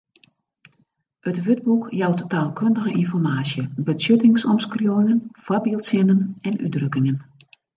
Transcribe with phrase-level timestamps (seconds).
[1.31, 7.23] It wurdboek jout taalkundige ynformaasje, betsjuttingsomskriuwingen, foarbyldsinnen en útdrukkingen.